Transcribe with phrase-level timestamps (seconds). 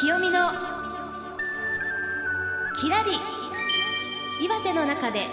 [0.00, 0.52] 清美の
[2.80, 3.10] きらり
[4.44, 5.26] 岩手の中で。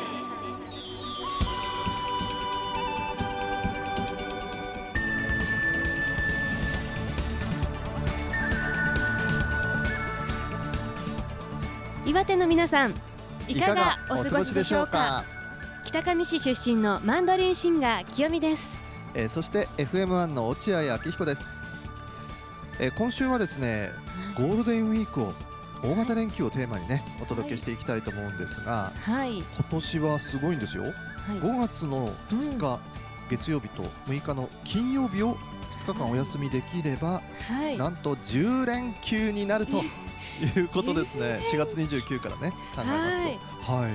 [12.06, 12.94] 岩手の皆さん
[13.48, 15.24] いかがお過ごしでしょうか？
[15.86, 18.82] 北上市出身のマンドリンシンガー清美です。
[19.14, 21.54] えーそして FM1 の落合明彦です、
[22.80, 23.92] えー今週はですね
[24.36, 25.34] ゴールデンウィークを
[25.84, 29.38] 大型連休をテーマにねお届けしていきたいと思うんですが、はい。
[29.38, 30.84] 今年はすごいんですよ。
[30.84, 30.94] はい。
[31.40, 32.80] 5月の2日
[33.30, 35.36] 月曜日と6日の金曜日を
[35.80, 37.78] 2日間お休みできれば、はい。
[37.78, 39.78] なんと10連休になると
[40.58, 41.42] いうことですね。
[41.52, 43.22] 4月29からね考えます
[43.68, 43.74] と。
[43.74, 43.92] はい、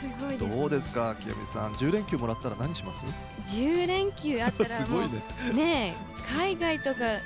[0.00, 1.72] すごいです、ね、どうですか清美さん。
[1.72, 3.04] 10連休もらったら何します
[3.44, 5.12] ？10連休あったらも すごいう
[5.54, 7.18] ねねえ海外とかは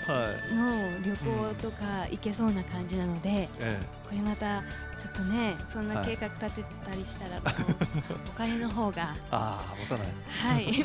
[0.51, 4.63] い、の旅行とか行けそうな感じなので、えこれまた
[4.99, 6.07] ちょっとねそんなはい。
[6.07, 7.41] 計画立てたりしたら
[8.27, 9.15] お金の方が。
[9.31, 10.09] ああ持たない。
[10.55, 10.85] はい。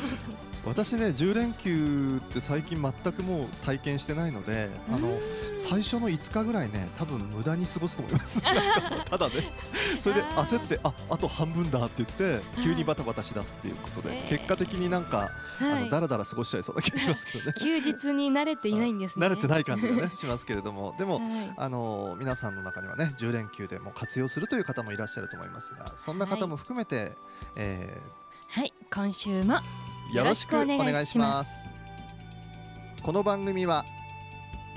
[0.66, 5.18] 私ね10連休って最近全くもう体験してないのであの
[5.56, 8.42] 最初の5日ぐらいね多分無駄に過ごすと思います。
[9.08, 9.34] ただね。
[9.98, 14.28] それで焦ってああと半分だって言って急にバタバタしだすっていうことで、えー。
[14.28, 15.84] 結果的になんか、あはい。
[15.84, 17.54] のだらだら過ごしちゃいそうな気がしますけどね。
[17.58, 19.26] 休日に慣れていないんですね。
[19.26, 20.94] 慣れてない感じがねしますけれども。
[20.98, 21.54] でも、はい。
[21.56, 27.12] あの皆さんの中にはね10連休でも活用するという方もいらっしゃると思いますがそんな方も含めて、
[27.56, 28.00] え
[28.48, 31.68] はい今週もーよろしくお願いしまます。
[33.02, 33.84] この番組は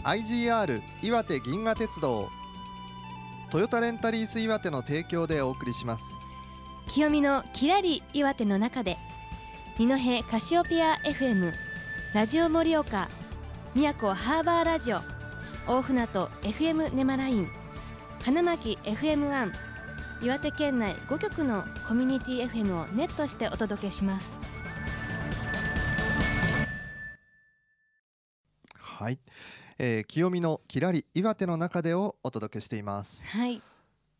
[0.03, 2.29] IGR 岩手銀河鉄道
[3.49, 6.03] トヨタレンタリース岩手の提供でお送りします。
[6.87, 8.97] 清美のきらり岩手の中で
[9.77, 11.51] 二戸カシオペア FM
[12.13, 13.09] ラジオ盛岡
[13.73, 14.99] 宮古ハーバーラジオ
[15.65, 17.62] 大船渡 FM ネマライン
[18.23, 19.51] 花巻 FM1
[20.21, 24.31] 岩手県内5局のコミュニティ FM をネットしてお届けします。
[28.77, 29.19] はい、
[29.77, 33.25] えー、清美のきらり岩手の中でをお届けしています。
[33.25, 33.61] はい。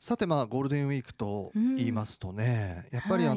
[0.01, 3.31] さてまあゴールデンウィークと言いますとね、やっぱりはい。
[3.31, 3.35] あ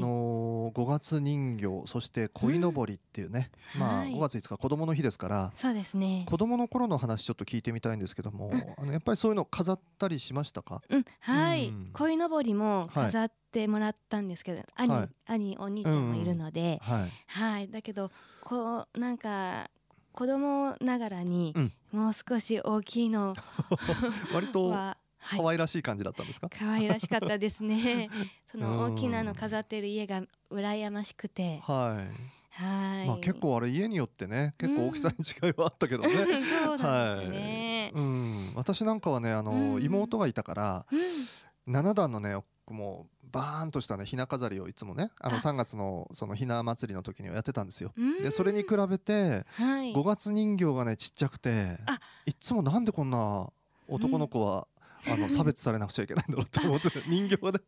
[0.66, 4.12] のー、5月人形そして鯉のぼりっていうね、まあはい。
[4.15, 6.27] 5月5日子供の日ですからそうですね。
[6.28, 10.82] 子供の頃の話ちょっと聞いてみたいんですけども、あのやっぱりそういうの飾ったりしましたか？
[10.88, 11.04] うん。
[11.21, 11.69] はい。
[11.69, 11.91] うん。
[11.93, 15.09] 鯉のぼりも飾ってもらったんですけど、兄、はい。
[15.27, 17.10] 兄お兄ちゃんもいるので、はい。
[17.27, 17.69] はい。
[17.71, 18.10] だけど
[18.41, 19.71] こうなんか
[20.12, 21.72] 子供ながらにうん。
[21.93, 23.34] もう少し大きいの
[24.34, 24.71] 割と
[25.29, 28.09] 可愛らしい感じだったんですか、可愛らしかったですね。
[28.51, 31.61] その大きなの飾ってる家が羨ましくて。
[31.65, 36.09] はい、はい、まあ結構あれ家によってね結構大きさに違いはあったけどね、
[36.65, 39.83] そうなんですね、うん、私なんかはねあの、うん。
[39.83, 41.01] 妹がいたからうん。
[41.69, 42.37] 7段のね
[42.69, 45.39] もうバーンとしたねひな飾りをいつもねあのあ。
[45.39, 47.93] 3月のそのひな祭りの時にはやってたんですよ。
[47.97, 48.19] うん。
[48.23, 49.93] でそれに比べてはい。
[49.93, 51.99] 5月人形がねちっちゃくてあ。
[52.25, 53.51] いっつもなんでこんな
[53.89, 54.67] 男の子は、
[55.12, 57.61] あの差別されなくちゃいけないんだろうと思って 人形がね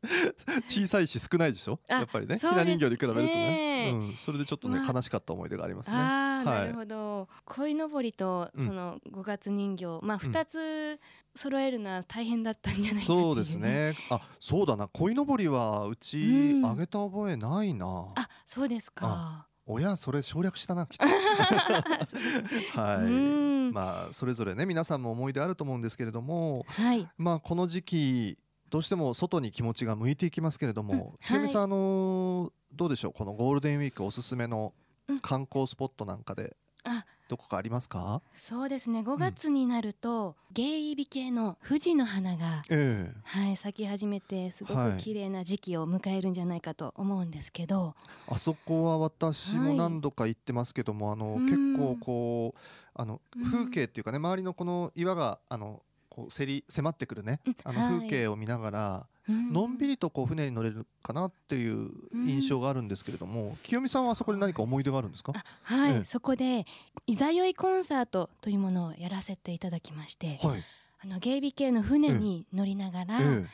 [0.67, 1.81] 小さいし少ないでしょ？
[1.89, 2.39] あやっぱりね。
[2.39, 4.93] ひな人形に比べるとね、ねうん、それでちょっとねまあ。
[4.93, 5.97] 悲しかった思い出がありますね。
[5.97, 7.29] あなるほど。
[7.45, 8.67] 鯉のぼりとうん。
[8.67, 11.01] その5月人形、まあ2つ
[11.35, 13.95] 揃えるのは大変だったんじゃないそうですね。
[14.11, 14.89] あそうだな。
[14.89, 16.67] 鯉のぼりはうちうん。
[16.67, 21.05] あげた覚えないな、あそうですか親それ省略したなきっと。
[22.81, 23.73] はい、うん。
[23.73, 27.09] まあそれぞれね皆さんも思い出あると思うんですけれどもはい。
[27.19, 28.39] まあこの時期
[28.71, 31.27] どうしても外に気持ちが向いていきますけれども、うん。
[31.27, 33.13] 清美さん、あのーどうでしょう？
[33.15, 34.75] このゴールデンウィークおすすめの
[35.09, 35.21] うん。
[35.21, 36.57] 観光スポットなんかで。
[36.85, 39.01] あどこかありますか、そうですね。
[39.01, 43.21] 5月になると、芸イビ系の富士の花がええ。
[43.23, 44.93] はい咲き始めてすごはい。
[44.93, 47.95] く綺麗な時期を迎えるんじゃないかと思うんですけど、
[48.29, 51.45] あそこは私もはい何度か行ってますけども、あのうん。
[51.47, 52.59] 結構こう
[52.95, 53.45] あのうん。
[53.53, 57.41] 風景っていうかね周りのこの岩があのこうせり迫ってくるね。
[57.47, 57.57] うん。
[57.65, 57.95] あのはい。
[57.99, 65.33] 風景を見ながら、うんのんびりとこう船に乗れるかなっていう印象があるんですけれども、清美さんはあそこで何か思い出があるんですか？
[65.35, 66.05] あはい、ええ。
[66.05, 66.67] そこで
[67.07, 70.63] いざよいコンサートというものをやらせていただきまして、はい、
[71.05, 73.47] あの芸美系の船に乗りながら、え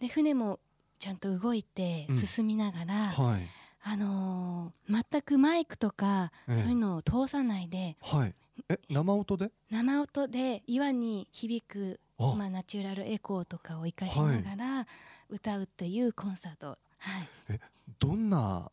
[0.00, 0.60] で船も
[0.98, 2.16] ちゃんと動いてうん。
[2.16, 3.48] 進みながら、え、はい。
[3.84, 6.56] あのー全くマイクとか、ええ。
[6.56, 8.34] そういうのを通さないではい。
[8.68, 9.50] え生音で？
[9.70, 12.34] 生音で岩に響くあ。
[12.36, 14.86] まあ、ナチュラルエコーとかを生かしながら
[15.32, 16.74] 歌うっていうコンサート、は
[17.54, 17.60] い、
[17.98, 18.70] どんな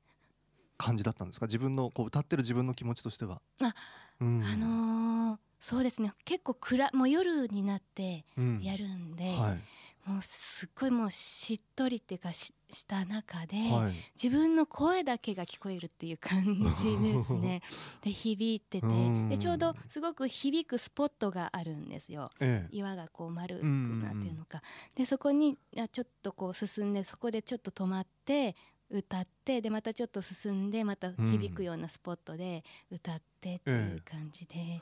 [0.77, 1.45] 感じだったんですか？
[1.47, 3.41] 自分のこう歌ってる自分の気持ちとしては。
[3.61, 3.73] あ
[4.21, 6.13] うん、あのーそうですね。
[6.23, 8.61] 結構暗もう夜になってうん。
[8.63, 9.59] やるんで、はい
[10.05, 13.93] もうすっごいもうしっとりっていうかしした中で、はい。
[14.21, 16.43] 自分の声だけが聞こえるっていう感
[16.79, 17.61] じですね。
[18.01, 19.29] で響いててうん。
[19.29, 22.25] でちょうどすごく響くスポットがあるんですよ。
[22.39, 22.75] ええ。
[22.75, 24.61] 岩がこう丸くなってるのか。
[24.95, 28.55] でそこにあちょっとこう進んでそこでちょっと止まって
[28.89, 34.81] 歌ってでまたちょっと進んでまた響くようなスポットで歌ってっていう感じで、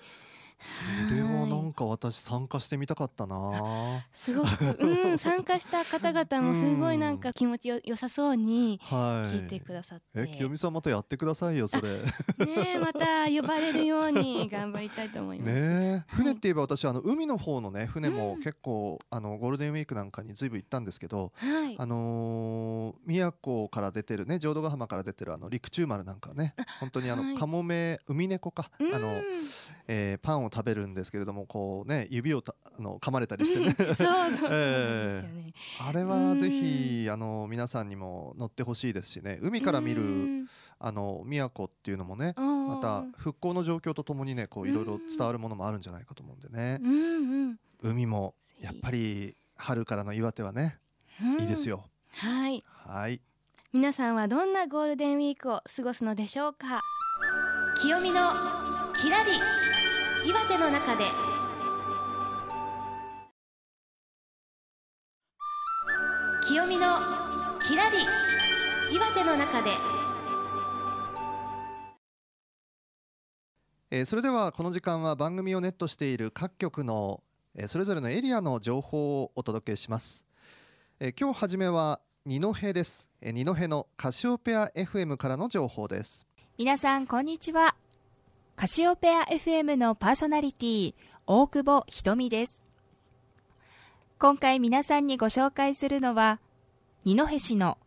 [0.59, 4.03] それはなんか私参加してみたかったな。
[4.11, 9.35] すごく、うん、参加した方々もすごいなんか気持ちよ良さそうにはい。
[9.37, 11.99] 聞いてくださって、え清美さんまたやってくださいよそれ。
[12.45, 15.51] ねまた呼ばれるように頑張りたいと思います。
[15.53, 27.33] え船って言えば私あの海の方のね船も結構あのゴールデンウィークなんかにずいぶん行ったんですけどはい、あのー宮古から出てるね浄土ヶ浜から出てるあの陸中丸なんかね本当にあはい。
[27.33, 28.69] のカモメ海猫か。
[28.79, 29.01] あうん。
[29.01, 29.21] の
[29.87, 33.73] えーパンを食べるんですけれどもこうね指をたあの噛まれたりしてね。
[33.77, 35.53] そうそう そうなんですよえね。
[35.79, 39.39] あれはぜひあの皆さんにも乗ってほしいですしね。
[39.41, 40.47] 海から見るうん。
[40.79, 46.79] あの宮古っていうのもねままた復興の状況とともにねこういろいろ伝わるものもあるんじゃないかと思うんでね。
[47.81, 50.77] 海もやっぱり春からの岩手はね
[51.21, 51.41] うん。
[51.41, 51.85] いいですよ。
[52.11, 52.63] はい。
[52.67, 53.21] はい。
[53.73, 56.79] 皆さんはどんなゴールデンウィークを過ごすのでしょうか？
[57.81, 58.31] 清美の
[58.95, 59.31] きらり
[60.27, 61.05] 岩手の中で。
[66.45, 66.97] 清美の
[67.65, 67.99] きらり
[68.93, 69.71] 岩手の中で。
[73.89, 77.23] えーそれではこの時間は番組をネットしている各局の、
[77.55, 80.25] えーそれぞれのエリアの情報をお届けします、
[80.99, 86.27] えー今日初めは二戸です、えー二戸のカシオペア FM からの情報です。
[86.57, 87.75] 皆さんこんにちは
[88.59, 90.95] カシオペア FM のパーソナリティ
[91.27, 92.57] 大久保ひとみです。
[94.17, 96.39] 今回皆さんにご紹介するのは
[97.05, 97.77] 二戸市の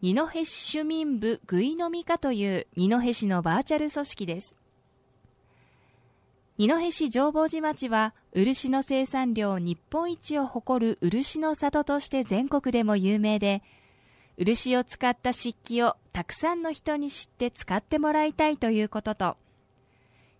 [0.00, 4.56] 二戸市市民部ぐいのみかという二戸市のバーチャル組織です。
[6.56, 13.62] 二戸市浄法寺町は漆の生産量日本一を誇る漆の里として全国でも有名で
[14.38, 19.36] 漆を使った漆器をたくさんの人に知って使ってもらいたいということと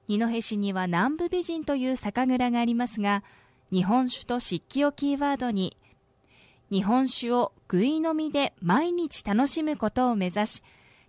[0.09, 3.25] 二戸市には南部美人という酒蔵がありますが
[3.73, 5.77] 日本酒と漆器をキーワードに
[6.71, 10.63] 日本酒をぐい飲みで毎日楽しむことを目指し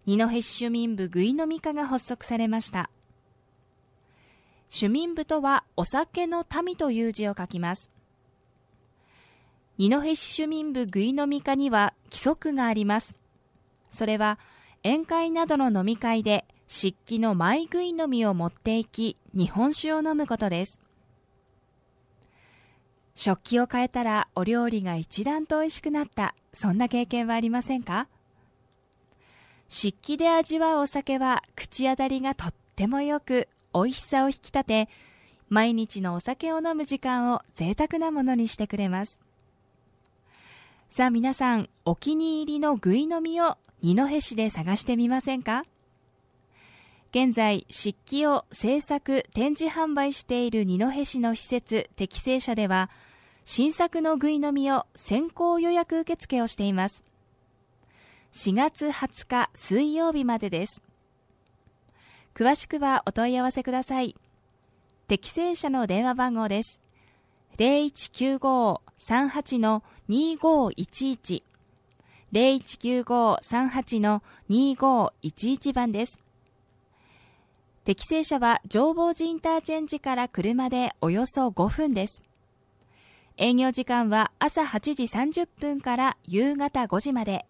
[0.07, 2.89] 二戸市市民部ぐい飲み課が発足されました。
[4.69, 7.91] 市民部とはお酒の民という字を書きます。
[9.77, 13.15] 二戸市市民部ぐい飲み課には規則があります。
[13.91, 14.39] それは
[14.83, 20.79] 宴会などの飲み会で漆器のマイ食い飲みを持っていき日本酒を飲むことです。
[23.15, 26.35] 食器を変えたらお料理が一段と美味しくなった。
[26.53, 28.07] そんな経験はありませんか？
[29.69, 34.89] 漆器で味わうお酒は口当たりがとってもよく美味しさを引き立て
[35.49, 39.19] 毎日のお酒を飲む時間を贅沢なものにしてくれます。
[40.89, 45.63] さあ皆さんお気に入りのぐい飲みを二戸市で探してみませんか？
[47.11, 52.89] 現在漆器を製作展示販売している二戸市の施設適正社では
[53.45, 57.05] 新作のぐい飲みを先行予約受付をしています。
[58.33, 60.83] 4月20日水曜日までです。
[62.35, 64.15] 詳しくはお問い合わせください。
[65.07, 66.81] 適正社の電話番号です。
[67.57, 71.43] 0195-38の2511
[72.33, 76.19] 0195-38の2511番です。
[77.87, 82.21] 適正車は上坊寺インターチェンジから車でおよそ5分です。
[83.37, 87.45] 営業時間は朝8時30分から夕方5時まで。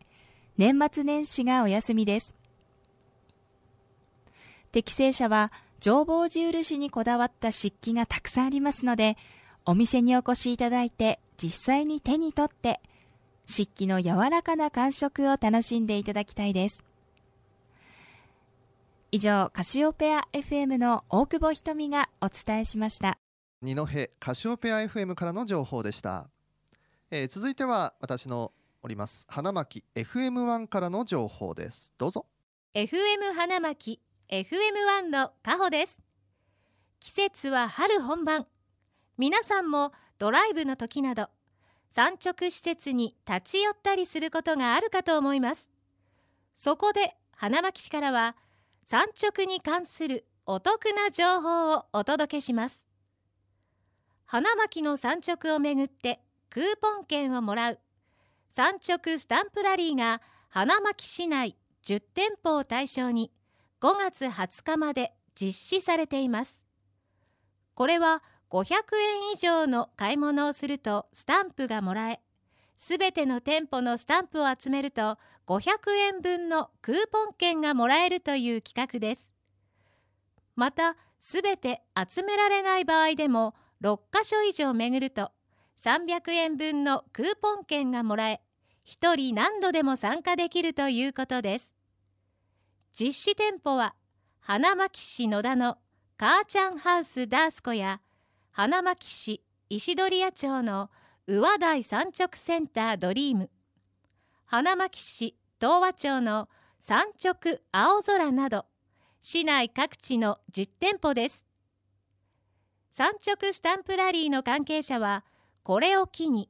[0.60, 2.36] 年末年始がお休みです。
[4.72, 9.18] 適正車は上坊寺漆にこだわった漆器がたくさんありますので
[9.66, 12.80] お店にお越しいただいて実際に手に取って
[13.48, 16.87] 漆器の柔らかな感触を楽しんでいただきたいです。
[19.18, 23.18] 以上カシオペア FM の大久保ひとみがお伝えしました。
[23.64, 23.88] 二戸
[24.20, 26.30] カシオペア FM からの情報でした、
[27.10, 28.52] えー続いては私の
[28.84, 31.96] おります花巻 FM1 からの情報です。
[31.98, 32.28] どうぞ。
[32.76, 36.04] FM 花巻 FM1 の加穂です。
[37.00, 38.46] 季節は春本番。
[39.18, 41.30] 皆さんもドライブの時など
[41.90, 45.72] 産直施設に立ち寄ったりすることがあるかと思います。
[46.54, 48.36] そこで花巻市からは
[48.90, 52.88] 産直に関するお得な情報をお届けします。
[54.26, 57.80] 花巻の産直をめぐってクーポン券をもらう。
[58.48, 63.30] 産直スタンプラリーが花巻市内10店舗を対象に
[63.82, 66.64] 5月20日まで実施されています。
[67.74, 72.22] これは500円以上の買い物をするとスタンプがもらえ
[72.78, 75.18] すべての店舗のスタンプを集めると
[75.48, 79.34] 500円分のクーポン券がもらえるという企画です。
[80.56, 85.32] またすべて集められない場合でも6カ所以上巡ると
[85.78, 88.42] 300円分のクーポン券がもらえ
[88.86, 91.76] 1人何度でも参加できるということです。
[92.98, 93.96] 実施店舗は
[94.40, 95.78] 花巻市野田の
[96.16, 98.02] 母ちゃんハウスダースコや
[98.52, 100.90] 花巻市石鳥屋町の
[101.30, 103.50] 宇和台産直センタードリーム。
[104.46, 106.48] 花巻市東和町の
[106.80, 108.66] 産直青空など
[109.20, 111.46] 市内各地の10店舗です。
[112.92, 115.26] 産直スタンプラリーの関係者は
[115.64, 116.50] これを機に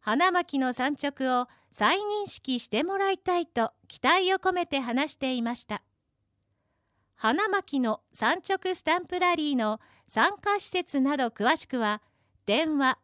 [0.00, 5.82] 花巻の産直を再認識してもらいたいと期待を込めて話していました。
[7.14, 9.78] 花巻の産直スタンプラリーの
[10.08, 12.02] 参加施設など詳しくは
[12.44, 12.98] 電話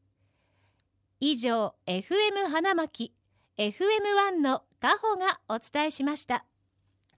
[1.19, 3.13] 以上 FM 花巻
[3.57, 6.45] FM1 のカホがお伝えしました。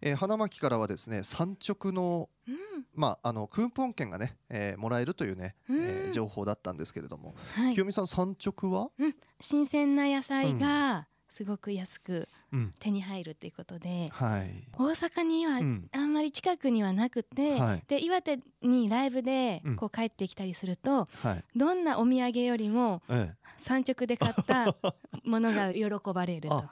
[0.01, 2.55] えー花巻からはですね産直のうん。
[2.93, 7.73] まああのクーポン券がね、えーもらえるというね、えーうん情報だったんですけれども、はい。
[7.73, 8.89] 清美さん産直は、
[9.39, 15.87] 新鮮な野菜がすごく安くうん、手に入るっていうことではい、大阪にはうん。
[15.93, 17.83] あんまり近くにはなくて、はい。
[17.87, 19.75] で岩手にライブでうん。
[19.77, 24.75] こう帰ってきたりすると、はい、どんなお土産よりもえ産直で買った
[25.23, 26.63] ものが喜ばれると。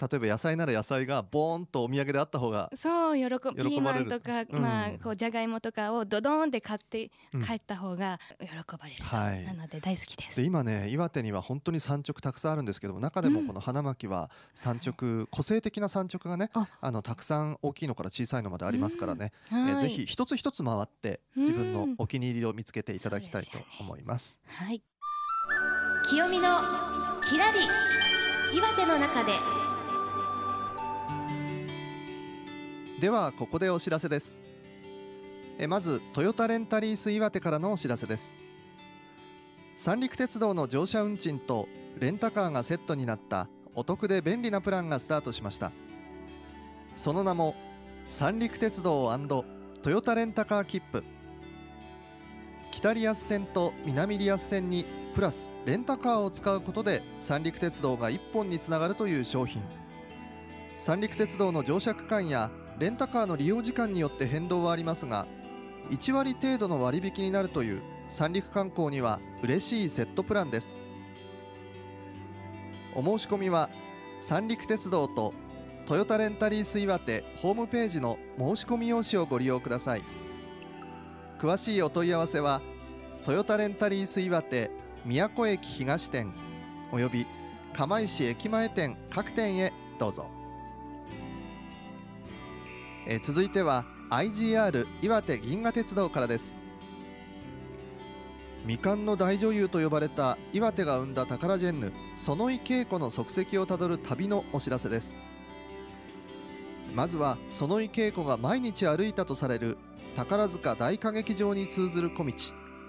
[0.00, 4.06] 例えば野菜なら野菜がボーンとお土産であった方が、そう喜ぶピーマ喜ばれる。
[4.06, 4.62] ンとか、うん。
[4.62, 7.44] まあこうじゃがいもとかをドドーンって買ってうん。
[7.44, 9.44] 帰った方が喜ばれると、はい。
[9.44, 10.36] なので大好きです。
[10.36, 13.46] で今ね岩手には本当に産直たくさんあるんですけども中でもうん。
[13.46, 16.68] この花巻は産直、個性的な産直がねあ。
[16.80, 21.42] あのたくさん大きいのから小さいのまでありますからね、えぜひ一つ一つ回ってうん。
[21.42, 24.40] 自分のお気に入りを見つけていただきたいと思います。
[24.46, 24.82] はい。
[26.08, 26.60] 清見の
[27.22, 27.58] きらり
[28.56, 29.32] 岩手の中で。
[33.00, 34.38] ではここでお知らせです。
[35.58, 38.34] えまずトヨタレンタリース岩手からのお知らせです。
[39.76, 41.68] 三陸鉄道の乗車運賃と
[42.00, 43.48] レンタカーがセットになった
[43.78, 45.70] お得で便利なプランがスタートしました。
[46.96, 47.54] その名も
[48.08, 49.16] 三陸鉄道
[49.82, 51.04] トヨタレンタカー切符。
[52.72, 59.62] 北リアス線と南リアス線にプラスレンタカーを使うことで三陸鉄道が一本につながるという商品。
[60.76, 65.24] 三陸鉄道の乗車区間やレンタカーの利用時間によって変動はありますが
[65.90, 70.87] 1割程度の割引になるという三陸観光には嬉しいセットプランです。
[72.98, 73.70] お申し込みは
[74.20, 75.32] 三陸鉄道と
[75.86, 80.02] トヨタレンタリース岩手ホームページの申し込み用紙をご利用ください。
[81.38, 82.60] 詳しいお問い合わせは
[83.24, 84.72] トヨタレンタリース岩手
[85.04, 86.32] 宮古駅東店
[86.90, 87.24] および
[87.72, 90.26] 釜石駅前店各店へどうぞ。
[93.06, 96.57] え続いては IGR 岩手銀河鉄道からです。
[98.68, 105.16] 未完の大女優と呼ばれた岩手が生んだタカラジェンヌ園井恵子の足跡をたどる旅のお知らせです。
[106.94, 109.78] まずは園井恵子が毎日歩いたとされる
[110.16, 112.32] 宝塚大歌劇場に通ずる小道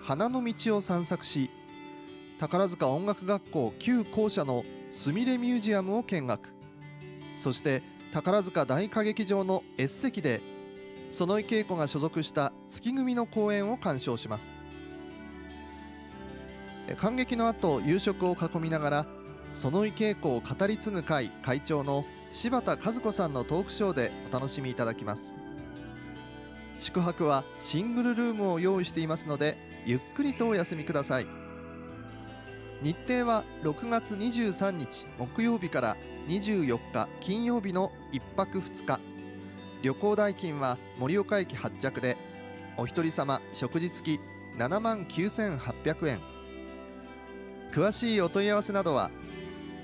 [0.01, 1.49] 花の道を散策し
[2.39, 6.49] 宝塚音楽学校旧校舎のすみれミュージアムを見学。
[7.37, 10.41] そして宝塚大歌劇場の S 席で
[11.09, 14.58] 園井恵子が所属した月組の公演を鑑賞します。
[16.89, 19.05] え観劇の後夕食を囲みながら
[19.53, 25.35] 園井恵子を語り継ぐ会会長の柴田和子さんのトークショーでお楽しみいただきます。
[26.79, 31.27] 宿泊はシングルルームを用意していますのでゆっくりとお休みください。
[32.81, 38.99] 日程は6月23日木曜日から24日金曜日の1泊2日。
[39.83, 42.17] 旅行代金は盛岡駅発着で
[42.77, 44.21] お一人様食事付き
[44.57, 46.38] 7万9800円。
[47.71, 49.11] 詳しいお問い合わせなどは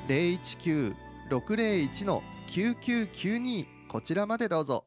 [0.08, 4.86] 019-601の9992こちらまでどうぞ。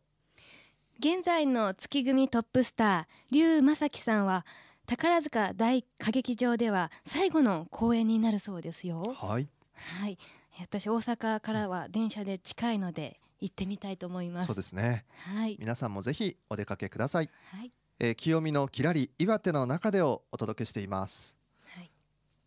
[0.98, 4.46] 現在の月組トップスター劉正樹さんは
[4.86, 9.14] 宝塚大歌劇場では最後の公演になるそうですよ。
[9.16, 9.48] はい。
[9.74, 10.18] はい。
[10.60, 14.46] 私大阪からは電車で近いので行ってみたいと思います。
[14.46, 15.04] そうですね。
[15.34, 15.56] はい。
[15.58, 17.72] 皆さんもぜひお出かけください、はい。
[17.98, 21.36] えー、清見のきらり岩手の中でをお届けしています。
[21.64, 21.90] はい。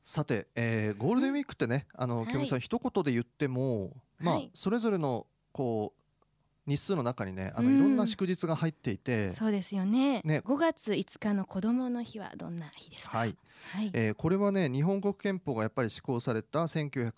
[0.03, 4.49] さて、えーゴールデンウィークってねあの、はい清美さん一言で言ってもまあ、はい。
[4.53, 6.01] それぞれのこう
[6.67, 7.75] 日数の中にねあのうん。
[7.77, 10.21] いろんな祝日が入っていて、そうですよね。
[10.23, 10.41] ね。
[10.45, 13.17] 5月5日の子どもの日はどんな日ですか？
[13.19, 13.35] はい、
[13.73, 13.91] はい。
[13.93, 16.67] えーこれはね日本国憲法がやっぱり施行された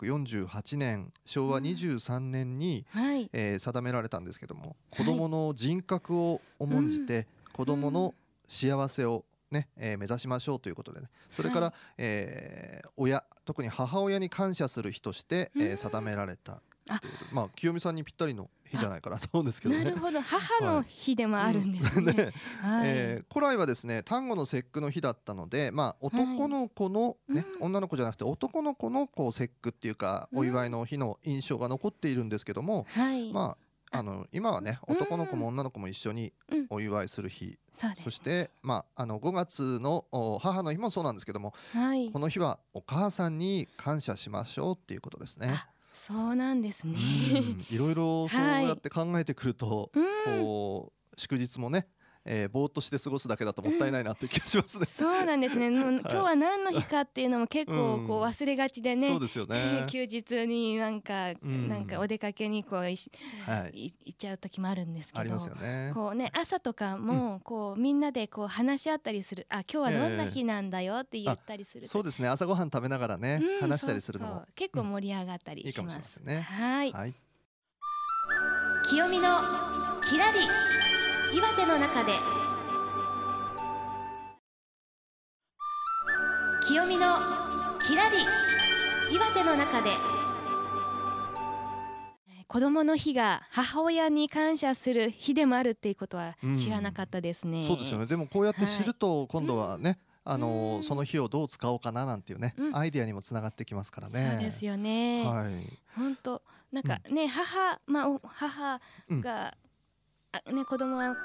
[0.02, 3.30] 1948年昭和23年に、はい。
[3.32, 8.14] えー定められたんですけども子どもの人格を重んじて、子どもの
[8.46, 11.08] 幸せをね、えー目指しましょうということでね。
[11.30, 11.74] それから、はい。
[11.98, 15.76] えー親特に母親に感謝する日として、えーうん。
[15.78, 16.60] 定められた
[17.32, 19.84] まあ清美さんにぴったりの日じゃないかなと思うんですけどね。
[19.84, 20.20] なるほど。
[20.20, 27.66] 母の日でもあるんですね,、ねはい、えー古来はですね端午の節句の日だったので、まあ、男の子の、ねうん。
[27.66, 30.38] 女の子じゃなくて男の子のこう節句っていうかうん。
[30.40, 33.56] お祝いの日の印象が残っているんですけども、はい、ま
[33.90, 34.96] あ、あの今はねうん。
[34.96, 36.66] 男の子も女の子も一緒にうん。
[36.70, 38.02] お祝いする日、そうです。
[38.02, 42.10] そして、まあ、あの5月のお母の日もそうなんですけどもはい。
[42.10, 45.54] この日はお母さんに感謝しましょうっていうことですね。
[45.98, 46.94] あそうなんですね。
[46.94, 47.74] うん。
[47.74, 50.42] いろいろそうやって考えてくると、うん。
[50.42, 51.88] こう祝日もね、
[52.30, 54.84] えーぼーっとして過ごすだけだともったいないなって気がしますね。
[54.86, 59.86] そうなんですね、 今日は何の日かっていうのも結構うんこう忘れがちでね、そうですよね。
[59.90, 63.10] 休日になんか、んなんかお出かけにこういし
[63.46, 65.90] はい、い行っちゃう時もあるんですけどありますよね。
[65.94, 72.28] こうね朝とかもこうみんなでこう話し合ったりするあ今日はどんな日なんだよって言ったりするとそうですね。
[72.28, 76.42] 朝ごはん食べながらね、うん話したりするのも結構盛り上がったりいいかもししますれませんね。
[76.42, 77.14] はいはい。
[78.90, 79.40] 清見の
[80.02, 80.38] きらり
[81.32, 82.12] 岩手の中で。
[86.66, 87.18] 清見の
[87.80, 88.16] きらり
[89.14, 89.90] 岩手の中で。
[92.46, 98.06] 子供の日が母親に感謝する日でもあるっていうことは知らなかったですね、そうですよね。
[98.06, 100.80] でもこうやって知ると今度はね、あのうん。
[100.80, 102.76] ーその日をどう使おうかななんていうね、うん。
[102.76, 104.30] アイデアにもつながってきますからね。
[104.32, 105.78] そうですよね、はい。
[105.94, 106.42] 本当。
[106.72, 109.54] なんかね、母まあお母が、
[110.32, 111.16] あね子供は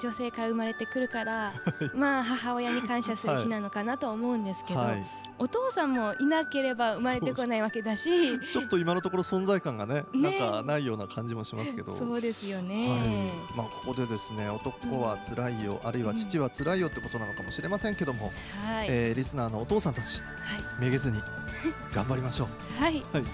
[0.00, 1.52] 女性から生まれてくるから、
[1.94, 5.04] まあ母親に感謝する日なのかなと思うんですけど、はい。
[5.38, 10.38] お父さんもいなければ生まれてこないわけだし、ちょっと今のところ存在感がね、ね。
[10.40, 11.92] なんかないような感じもしますけど。
[11.92, 12.88] そうですよね。
[12.88, 18.32] はい、まあここでですね男は辛いよ、あるいは父は辛いよってことなのかもしれませんけども、
[18.64, 21.18] はい、えーリスナーのお父さんたちはめげずに
[21.94, 22.48] 頑張りましょう、
[22.90, 23.24] い、はい、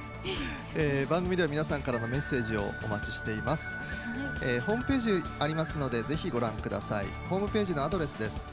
[0.74, 3.76] えー番組では皆さんからのメッセージをお待ちしています、
[4.42, 7.06] えーホームページありますのでぜひご覧ください。
[7.28, 8.48] ホームページのアドレスです。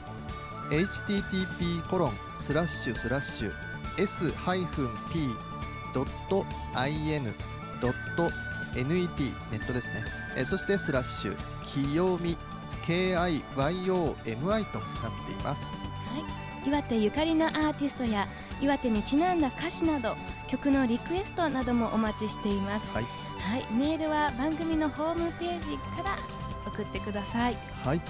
[0.70, 3.52] http コロンスラッシュスラッシュ
[3.98, 4.52] s-p.in.net
[8.74, 10.04] ネットですね、
[10.36, 12.36] えーそしてスラッシュきよみ
[12.86, 15.70] KIYOMI となっています。
[16.66, 18.26] 岩手ゆかりのアーティストや
[18.60, 20.16] 岩手にちなんだ歌詞など
[20.48, 22.92] 曲のリクエストなどもお待ちしています。
[22.92, 23.04] はい
[23.38, 26.16] はい、メールは番組のホームページから
[26.66, 27.56] 送ってください。
[27.84, 28.00] はい、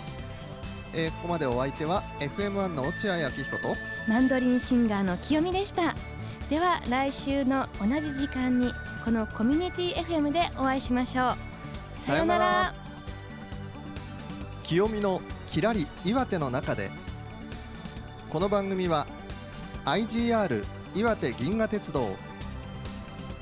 [0.94, 3.74] えーここまでお相手は FM1 の落合明彦と
[4.08, 5.94] マンドリンシンガーの清美でした。
[6.48, 8.72] では来週の同じ時間に
[9.04, 11.34] このコミュニティ FM でお会いしましょう。
[11.92, 12.74] さようならら。
[14.62, 16.90] 清見のきらり岩手の中で
[18.30, 19.06] この番組は
[19.86, 22.16] IGR 岩手銀河鉄道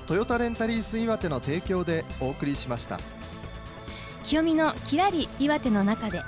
[0.07, 2.99] トヨタレンタリース岩手の提供でお送りしました。
[4.25, 6.23] 清美のきらり岩手の中で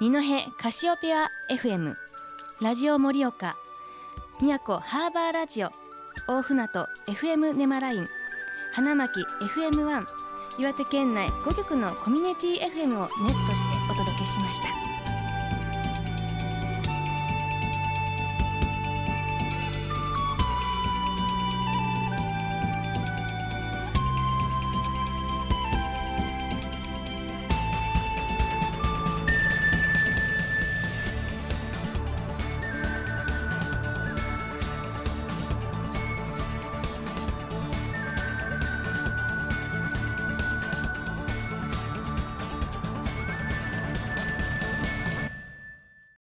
[0.00, 0.20] 二戸
[0.58, 1.94] カシオペア FM
[2.62, 3.56] ラジオ盛岡
[4.40, 5.70] 宮古ハーバーラジオ
[6.28, 8.08] 大船渡 FM ネマライン
[8.72, 10.04] 花巻 FM1
[10.58, 14.89] 岩手県内5局のコミュニティ FM をネットしてお届けしました。